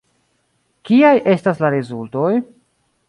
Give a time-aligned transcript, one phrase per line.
[0.89, 2.31] Kiaj estas la rezultoj?